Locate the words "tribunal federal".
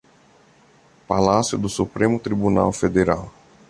2.19-3.29